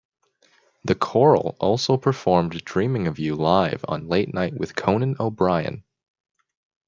The 0.83 0.95
Coral 0.95 1.57
also 1.59 1.95
performed 1.95 2.65
"Dreaming 2.65 3.05
of 3.05 3.19
You" 3.19 3.35
live 3.35 3.85
on 3.87 4.07
Late 4.07 4.33
Night 4.33 4.55
with 4.55 4.75
Conan 4.75 5.15
O'Brien. 5.19 5.83